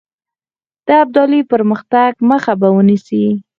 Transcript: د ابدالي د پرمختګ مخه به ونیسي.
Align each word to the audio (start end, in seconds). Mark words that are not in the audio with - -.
د 0.87 0.89
ابدالي 1.03 1.41
د 1.45 1.49
پرمختګ 1.53 2.11
مخه 2.29 2.53
به 2.59 2.67
ونیسي. 2.75 3.25